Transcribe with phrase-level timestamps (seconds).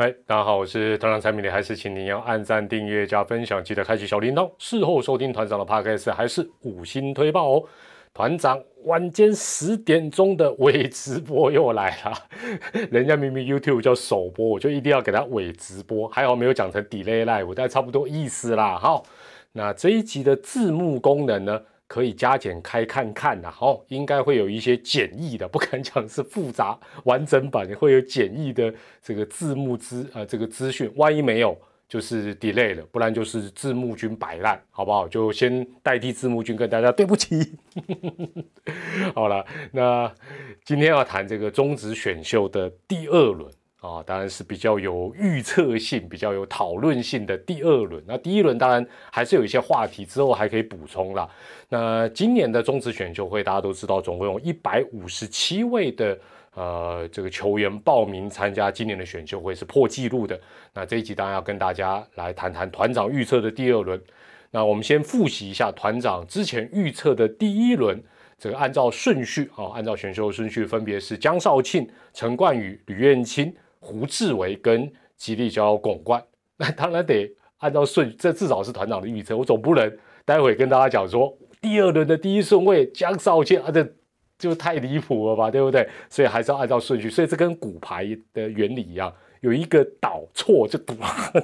[0.00, 4.50] 嗨，大家好，我是团长产品的，还是请您要按赞、订阅、加分享，记得开启小铃铛。
[4.56, 7.64] 事后收听团长的 podcast，还是五星推爆哦。
[8.14, 12.14] 团长晚间十点钟的伪直播又来了，
[12.90, 18.78] 人家明明 YouTube 叫首播，我就一定要给他伪直播，还好没有讲成 delay live，但差不多意思啦。
[18.78, 19.04] 好，
[19.52, 21.60] 那这一集的字幕功能呢？
[21.90, 35.08] 可以加减开看看呐，哦，应该会有一些简易的，不敢讲是复杂完整版，会有简易的这个字幕资呃这个资讯，万一没有就是 delay 了，不然就是字幕君摆烂，好不好？
[35.08, 37.58] 就先代替字幕君跟大家对不起。
[39.12, 40.14] 好了，那
[40.64, 43.52] 今天要谈这个中职选秀的第二轮。
[43.80, 48.02] 啊，当然是比较有预测性、比较有讨论性的第二轮。
[48.06, 51.26] 那第一轮当然还是有一些话题，之后还可以补充啦。
[51.70, 56.18] 那今年的中职选秀会，大家都知道，总共有一百五十七位的
[56.54, 60.38] 呃这个球员报名参加今年的选秀会，是破纪录的。
[60.74, 63.98] 那这一集当然要跟大家来谈谈团长预测的第二轮。
[64.50, 67.98] 那我们先复习一下团长之前预测的第一轮，
[68.38, 73.50] 这个按照顺序啊，按照选秀顺序分别是江少庆、陈冠宇、吕彦青。
[73.80, 76.22] 胡志伟跟吉利交拱冠，
[76.56, 79.36] 那当然得按照顺，这至少是团长的预测。
[79.36, 83.86] 我总不能待会跟大家讲说，第二轮的第一顺位江少庆啊，这
[84.38, 85.86] 就太离谱了吧，对不对？
[86.08, 87.10] 所以还是要按照顺序。
[87.10, 90.78] 所以这跟骨牌的原理一样，有一个倒错就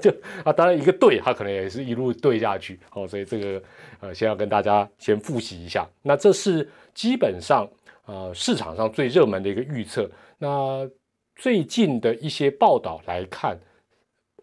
[0.00, 0.10] 就
[0.44, 2.80] 啊，当然一个对，它可能也是一路对下去。
[2.88, 3.62] 好，所以这个
[4.00, 5.86] 呃，先要跟大家先复习一下。
[6.02, 7.68] 那这是基本上
[8.06, 10.10] 呃市场上最热门的一个预测。
[10.38, 10.88] 那
[11.36, 13.56] 最近的一些报道来看，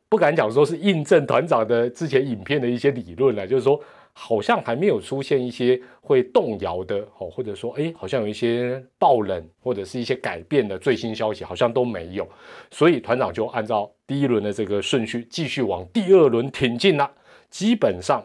[0.08, 3.82] 不敢讲说是印证团长的之前影片的一些理论了，就是说
[4.14, 12.28] 好像还没有出现一些会动摇的哦，或者说哎，好像有一些爆冷或者是一些改变的最新消息，好像都没有。
[12.70, 17.12] 所以团长就按照第一轮的这个顺序继续往第二轮挺进了。
[17.50, 18.24] 基本上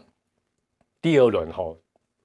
[1.01, 1.75] 第二轮哈，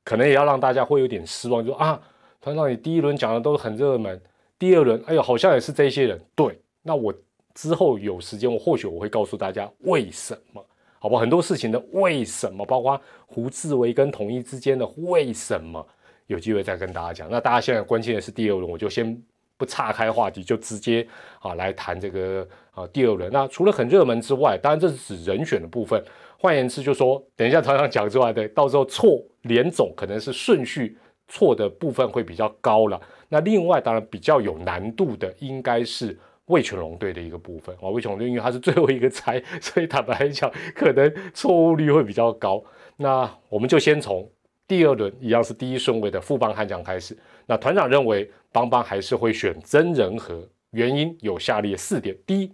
[0.04, 2.02] 可能也要让大家会有点失望，就啊，
[2.42, 4.22] 团长你第一轮讲的都很热门。
[4.64, 6.18] 第二轮，哎呦，好像也是这些人。
[6.34, 7.14] 对，那我
[7.54, 10.66] 之后有时间，我或许我会告诉大家为什么，
[11.00, 11.20] 好不好？
[11.20, 15.86] 很多事情的为什么，包括胡志伟跟统一之间的为什么，
[16.28, 17.30] 有机会再跟大家讲。
[17.30, 19.22] 那大家现在关心的是第二轮，我就先
[19.58, 21.06] 不岔开话题，就直接
[21.42, 23.30] 啊来谈这个啊第二轮。
[23.34, 26.02] 那除了很热门之外，当然这是指人选的部分。
[26.38, 30.98] 换言之，就说等一下团长讲出来的，到时候错连总可能是顺序
[31.28, 33.02] 错的部分会比较高了。
[33.30, 37.90] 那另外当然比较有难度的，应该是魏全龙队的一个部分啊。
[37.90, 42.64] 魏全龙队因为他是最后一个猜，所以坦白来讲，可能错误率会比较高。
[42.98, 44.30] 那我们就先从
[44.68, 47.18] 第二轮一样是第一顺位的富邦悍将开始。
[47.48, 52.52] 那团长认为邦邦还是会选曾仁和，原因有下列四点：第一，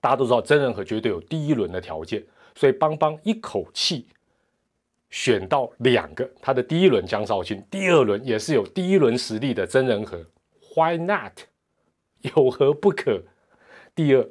[0.00, 2.22] 大家都知道曾仁和绝对有第一轮的条件，
[2.54, 4.06] 所以邦邦一口气。
[5.12, 10.18] 选到两个，他的第一轮江少庆，第二轮也是有第一轮实力的真人和
[10.74, 11.32] ，Why not？
[12.34, 13.22] 有何不可？
[13.94, 14.26] 第二，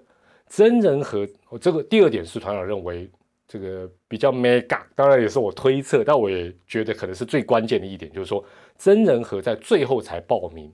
[0.47, 3.07] 真人和，我这个第二点是团长认为
[3.47, 8.43] 这个比较 mega，当然也是我推测，但我也觉得可能是最关键的一点，就是说
[8.75, 10.73] 真人和在最后才报名，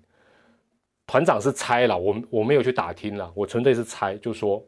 [1.05, 4.65] 团长是猜了，我我没有去打听了，我纯粹是猜，就说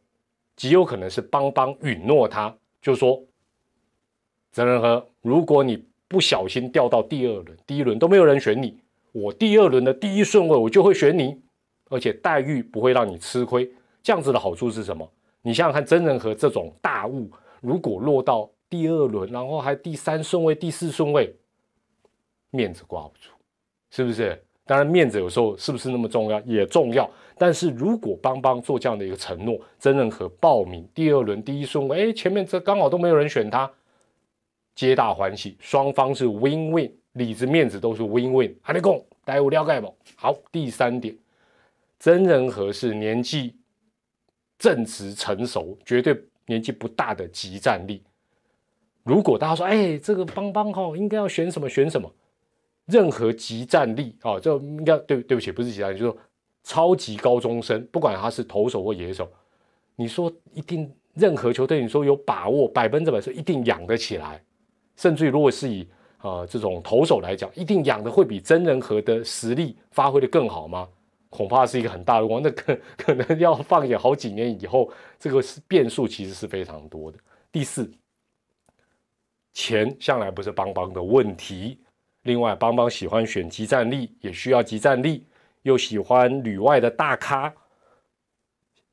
[0.58, 3.24] 极有可能是邦邦允诺他，就说。
[4.52, 8.78] 真人和，如果你不小心掉到第二轮，第一轮都没有人选你，
[9.12, 11.40] 我第二轮的第一顺位我就会选你，
[11.90, 13.70] 而且待遇不会让你吃亏。
[14.02, 15.08] 这样子的好处是什么？
[15.42, 17.30] 你想想看，真人和这种大物，
[17.62, 21.34] 如果落到第二轮，然后还第三顺位、第四顺位，
[22.50, 23.30] 面子挂不住，
[23.92, 24.42] 是不是？
[24.66, 26.40] 当然，面子有时候是不是那么重要？
[26.42, 27.10] 也重要。
[27.38, 33.72] 但是如果邦邦做这样的一个承诺，真人和报名第二轮第一顺位，哎，前面这刚好都没有人选他。
[34.80, 38.56] 皆大欢喜，双方是 win win，里子面子都是 win win。
[38.62, 39.94] 还得讲，大家有了解不？
[40.16, 41.14] 好，第三点，
[42.00, 43.58] 真人和是年纪
[44.58, 48.02] 正直成熟，绝对年纪不大的集战力。
[49.04, 52.10] 如果大家说，哎，这个邦邦哈，应该要选什么选什么？
[52.86, 56.18] 任何集战力啊，就应该对对不起，不是集战力，就是
[56.64, 59.30] 超级高中生，不管他是投手或野手，
[59.98, 64.42] 你说一定任何球队，你说有把握百分之百是一定养得起来。
[65.00, 65.88] 甚至，如果是以
[66.18, 70.86] 啊这种投手来讲，一定养的会比真人和的实力发挥的更好吗？
[71.30, 77.18] 恐怕是一个很大的光那可 可能要放眼好几年以后，这个是变数，其实是非常多的。
[77.50, 77.90] 第四，
[79.54, 81.80] 钱向来不是邦邦的问题。
[82.24, 85.26] 另外，邦邦喜欢选集战力，也需要集战力，
[85.62, 87.54] 又喜欢旅外的大咖。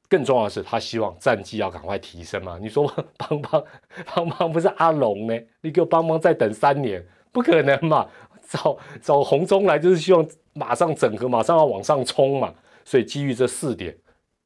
[0.08, 2.58] 更重要的是，他希望战绩要赶快提升嘛。
[2.60, 2.86] 你说
[3.16, 3.64] 邦邦
[4.14, 5.38] 邦邦不是阿龙呢？
[5.60, 8.08] 你给我邦邦再等三年，不可能嘛？
[8.48, 12.54] 找找红中来就是希望马上整合，马上要往上冲嘛。
[12.84, 13.96] 所以基于这四点，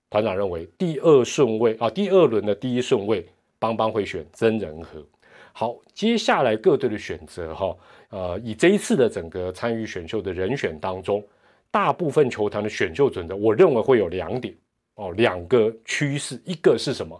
[0.09, 3.27] 团长认为第二顺位啊，第二轮的第一顺位，
[3.59, 5.05] 邦邦会选曾仁和。
[5.53, 7.77] 好，接下来各队的选择哈，
[8.09, 11.23] 呃，以这一次的整个参与选秀的人选当中，
[11.71, 14.55] 大部分球团的选秀准则，我认为会有两点
[15.01, 17.19] 哦，两个趋势，一个是什么？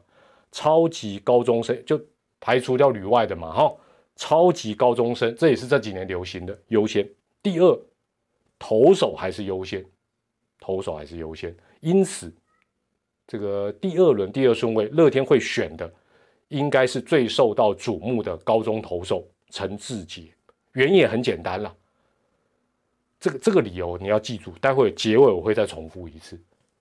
[0.53, 2.01] 超级高中生就
[2.39, 3.75] 排除掉旅外的嘛哈，
[4.17, 7.09] 超级高中生这也是这几年流行的优先。
[7.43, 7.81] 第二，
[8.59, 9.85] 投手还是优先，
[10.61, 12.33] 投手还是优先，因此
[13.27, 15.91] 这个第二轮第二顺位，乐天会选的。
[16.49, 20.35] 应该是最受到瞩目的高中投手陈志杰，
[20.73, 21.73] 原因也很简单了。
[23.21, 26.37] 这个这个理由你要记住，待会结尾我会再重复一次。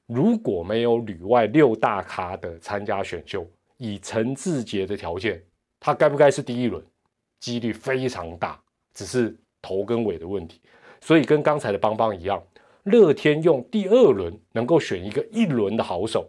[0.10, 3.46] 如果没有旅外六大咖的参加选秀，
[3.78, 5.40] 以陈志杰的条件，
[5.80, 6.84] 他该不该是第一轮？
[7.40, 8.60] 几率非常大，
[8.92, 10.60] 只是头跟尾的问题。
[11.00, 12.42] 所以跟刚才的邦邦一样，
[12.86, 16.28] 乐天用第二轮能够选一个一轮的好手。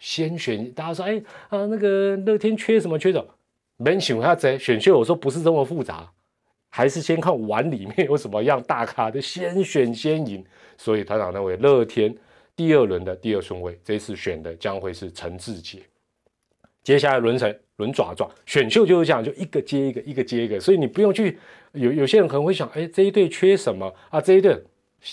[0.00, 3.24] 先选，大家说，哎啊，那个乐天缺什么缺什么，
[3.76, 6.10] 没选他谁选秀，有时候不是这么复杂，
[6.70, 10.44] 还是先看碗里面有什么样大咖的，先选先赢。
[10.76, 12.12] 所以团长认为乐天
[12.56, 15.80] 第二轮的第二顺位，这一次选的将会是陈志杰。
[16.82, 21.38] 接下来轮成轮爪爪，选秀就是这样，就一个接一个，一个接一个，所以你不用去
[21.72, 24.20] 有有些人可能会想，哎，这一队缺什么啊？
[24.20, 24.62] 这一队。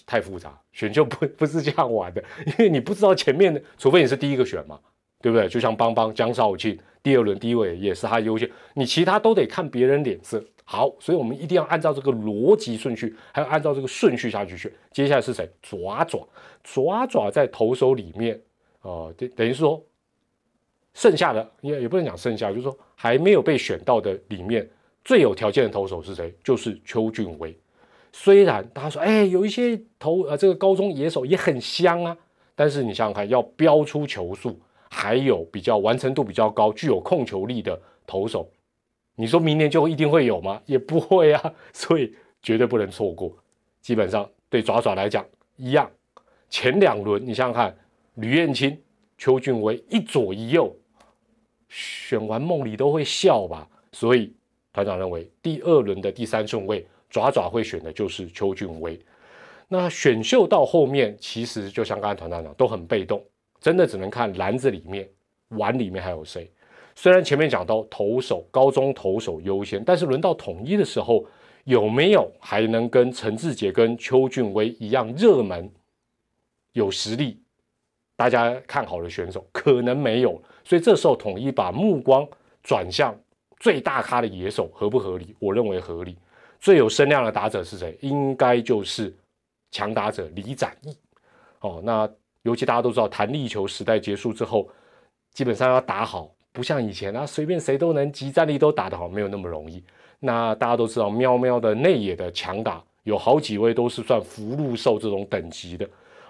[0.05, 4.79] 太复杂，选秀不 不是这样玩的，因为你不知道前面的，除非你是第一个选嘛，
[5.19, 5.49] 对不对？
[5.49, 10.45] 就像邦邦江少庆，第二轮第一位也是他优先，你其他都得看别人脸色。
[10.71, 14.71] 好，所以我们一定要按照这个逻辑顺序，还要按照这个顺序下去选。
[14.91, 15.49] 接下来是谁？
[15.63, 16.27] 爪爪，
[16.63, 18.39] 爪爪在投手里面，
[18.83, 19.83] 哦，等等于说，
[20.93, 24.69] 剩下的也也不能讲剩下，就是说还没有被选到的里面
[25.03, 26.31] 最有条件的投手是谁？
[26.43, 27.57] 就是邱俊威。
[28.13, 32.15] 虽然大家说，哎，有一些投呃这个高中野手也很香啊，
[32.53, 38.47] 但是你想想看，要标出球速，还有比较完成度比较高、具有控球力的投手，
[39.19, 40.61] 你说明年就一定会有吗？
[40.65, 43.37] 也不会啊， 所以绝对不能错过。
[43.81, 45.25] 基本上对爪爪来讲
[45.57, 45.91] 一样，
[46.49, 47.77] 前两轮你想想看，
[48.13, 48.81] 吕彦青、
[49.17, 50.73] 邱俊威一左一右，
[51.67, 53.67] 选完梦里都会笑吧？
[53.91, 54.33] 所以
[54.71, 56.87] 团长认为第二轮的第三顺位。
[57.09, 58.97] 爪爪会选的就是邱俊威，
[59.67, 63.21] 那选秀到后面，其实就像刚才团长讲，都很被动，
[63.59, 65.09] 真的只能看篮子里面、
[65.57, 66.49] 碗里面还有谁。
[67.01, 71.25] 虽然前面讲到投手、高中投手优先，但是轮到统一的时候，
[71.63, 75.71] 有没有还能跟陈志杰、跟邱俊威一样热门、
[76.73, 77.41] 有实力、
[78.17, 79.47] 大家看好的选手？
[79.53, 82.27] 可能没有，所以这时候统一把目光
[82.61, 83.17] 转向
[83.61, 85.33] 最大咖的野手，合不合理？
[85.39, 86.17] 我认为合理。
[86.59, 87.97] 最有声量的打者是谁？
[88.01, 89.15] 应该就是
[89.71, 90.93] 强打者李展毅。
[91.61, 92.09] 哦，那
[92.41, 94.67] 尤其大家都知道，弹力球时代结束之后，
[95.31, 96.29] 基本上要打好，
[96.59, 99.81] 不像以前啊，随便谁都能集战力都打得好，没有那么容易。
[100.19, 105.89] 那大家都知道，喵喵的内野的强打有好几位都是算福禄寿这种等级的，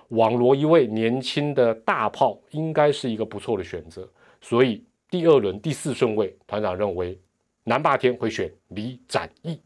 [0.09, 4.07] 网罗一位年轻的大炮，应该是一个不错的选择。
[4.39, 7.19] 所以第二轮第四顺位，团长认为
[7.63, 9.59] 南霸天会选李展毅。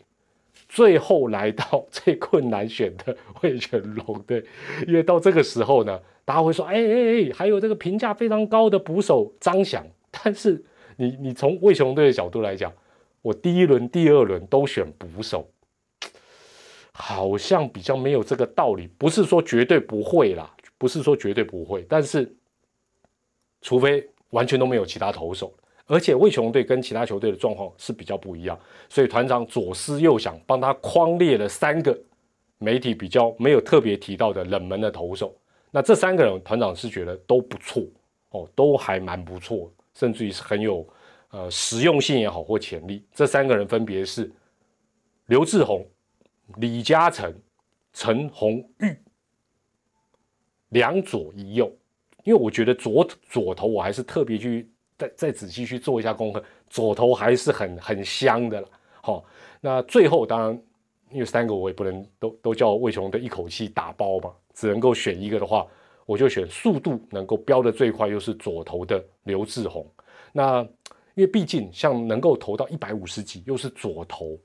[0.69, 4.41] 最后来到最困难选的会选龙队，
[4.87, 9.85] 因为到这个时候呢，大家会说，哎哎哎，还有这个评价非常高的捕手张翔。
[10.23, 10.63] 但是
[10.95, 12.71] 你你从魏雄队的角度来讲，
[13.23, 15.49] 我第一轮、第二轮都选捕手，
[16.93, 18.87] 好像比较没有这个道理。
[18.97, 22.31] 不是说绝对不会啦，不是说绝对不会，但是
[23.61, 25.51] 除非完全都没有其他投手。
[25.85, 31.97] 而且魏雄队跟其他球队的状况是比较不一样，所以团长左思右想，帮他框列了三个
[32.57, 35.35] 媒体比较没有特别提到的冷门的投手。
[35.71, 37.83] 那这三个人，团长是觉得都不错
[38.29, 40.87] 哦，都还蛮不错，甚至于是很有
[41.31, 43.05] 呃实用性也好或潜力。
[43.13, 44.31] 这三个人分别是
[45.25, 45.85] 刘志宏、
[46.57, 47.33] 李嘉诚、
[47.93, 48.97] 陈鸿玉，
[50.69, 51.71] 两左一右。
[52.23, 54.69] 因为我觉得左左头我还是特别去。
[54.95, 58.69] 再再仔细去做一下功课，左头还是很很香的了。
[59.01, 59.25] 好，
[59.59, 60.63] 那最后当然，
[61.09, 65.65] 因为三个我也不能都都叫魏雄的一口气打包嘛，只能够选一个的话，
[66.05, 69.85] 我就选速度能够飙的最快又是左投的刘志宏。
[70.31, 70.61] 那
[71.15, 74.37] 因为毕竟像能够投到一百五十几，又是左投，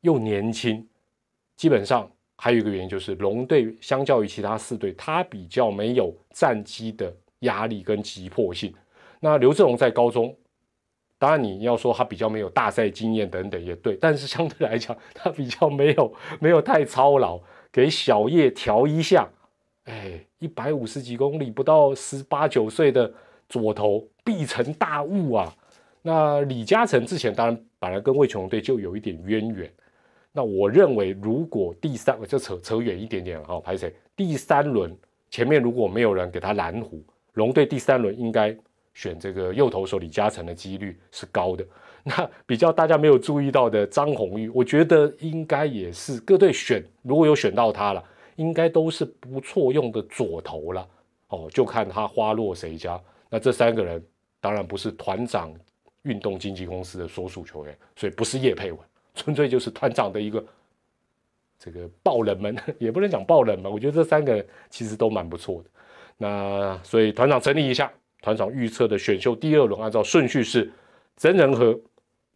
[0.00, 0.86] 又年轻，
[1.56, 8.74] 基本上还有一个原因就是龙队相较于其他四队，他比较没有战机的压力跟急迫性。
[9.20, 10.36] 那刘志荣在高中，
[11.18, 17.40] 当然你要说他比较没有大赛经验等等也对，但是相对来讲，他比较没有没有太操劳，
[17.72, 19.28] 给小叶调一下，
[19.88, 23.10] 哎，一百五十几公里，不到十八九岁的
[23.48, 25.56] 左投必成大物啊！
[26.02, 29.72] 那李嘉诚之前当然本来跟魏琼队就有一点渊源，
[30.30, 33.92] 那我认为如果第三我就扯扯远一点点了哈，排谁？
[34.14, 34.94] 第三轮
[35.30, 37.02] 前面如果没有人给他拦湖，
[37.32, 38.56] 龙队第三轮应该。
[38.94, 41.64] 选这个右投手李嘉诚的几率是高的。
[42.02, 48.02] 那比较大家没有注意到的张宏玉，我觉得应该也是各队选如果有选到他了，
[48.38, 50.88] 应该都是不错用的左投了。
[51.28, 52.98] 哦，就看他花落谁家。
[53.28, 54.02] 那这三个人
[54.40, 55.54] 当然不是团长
[56.02, 58.80] 运动经纪公司的所属球员，所以不是叶佩文，
[59.14, 60.42] 纯粹就是团长的一个
[61.58, 63.70] 这个爆冷门， 也不能讲爆冷门。
[63.70, 65.70] 我觉得这三个人其实都蛮不错的。
[66.16, 67.92] 那所以团长整理一下。
[68.20, 70.68] 团长预测的选秀第二轮，按照顺序是
[71.16, 71.78] 曾仁和、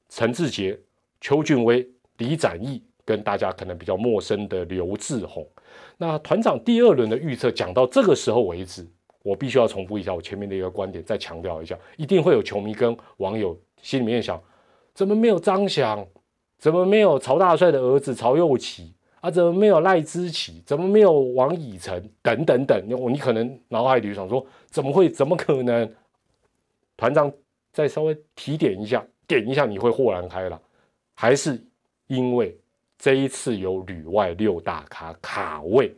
[0.09, 0.79] 陈志杰、
[1.21, 1.85] 邱俊威、
[2.19, 2.81] 李展毅，
[3.12, 5.47] 跟大家可能比较陌生的刘志宏。
[5.99, 8.87] 那团长第二轮的预测讲到这个时候为止，
[9.23, 14.42] 我必须要重复一下我前面的一个观点，再强调一下，一定会有球迷跟网友心里面想：
[14.95, 16.07] 怎么没有张翔？
[16.59, 18.95] 怎么没有曹大帅的儿子曹佑启？
[19.21, 20.62] 啊，怎么没有赖之奇？
[20.64, 22.02] 怎么没有王以诚？
[22.23, 25.11] 等等等，你你可能脑海里想说，怎么会？
[25.11, 25.95] 怎么可能？
[26.97, 27.31] 团长
[27.73, 30.59] 再稍微提点一下，点一下，你会豁然开朗。
[31.14, 31.62] 还是
[32.07, 32.57] 因为
[33.03, 35.93] 这一次有旅外六大咖卡位，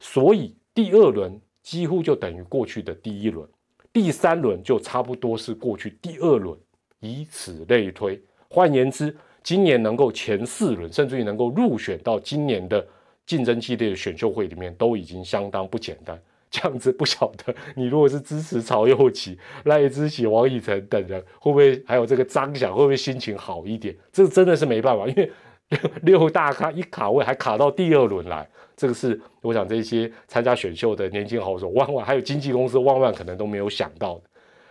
[0.00, 3.48] 所以第二轮几乎就等于过去的第一轮，
[3.92, 6.58] 第三轮就差不多是过去第二轮，
[6.98, 8.20] 以此类推。
[8.48, 9.16] 换言之。
[9.42, 12.86] 今年能够前四轮，甚至于能够入选到今年的
[13.24, 16.20] 竞争激烈的选秀会里面，都已经相当不简单。
[16.50, 23.96] 这样子不晓得你如果是支持曹佑启、赖之喜、王以诚等人，会不会还有这个张翔，会不会心情好一点？
[24.12, 25.32] 这真的是没办法，因为
[26.02, 34.22] 六大咖一卡位还卡到第二轮来，这个是我想这些参加选秀的年轻好手，万万还有经纪公司万万可能都没有想到的。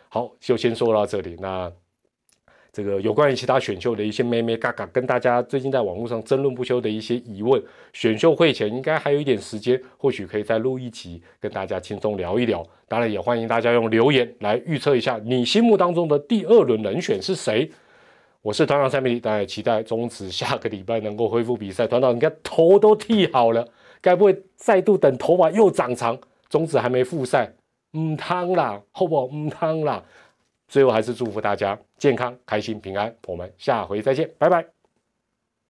[0.10, 1.72] 好，就先说到这里，那。
[2.72, 7.62] 这个有关于其他选秀的一些咩咩嘎嘎，跟大家最近在网络上争论不休的一些疑问，
[7.94, 12.64] 选秀会前应该还有一点时间，或许可以再录一集跟大家轻松聊一聊。
[12.88, 17.70] 当然也欢迎大家用留言来预测一下你心目当中的第二轮人选是谁。
[18.42, 21.86] 我是团长蔡明，大家期待中职下个礼拜能够恢复比赛。
[21.86, 23.68] 团长，你看头都剃好了，
[24.02, 26.18] 该不会再度等头发又长长？
[26.48, 27.52] 中职还没复赛，
[27.98, 29.26] 唔汤啦，好不好？
[29.26, 30.04] 唔汤啦。
[30.70, 33.14] 最后还是祝福大家健康、开心、平安。
[33.28, 34.79] 我们下回再见，拜拜。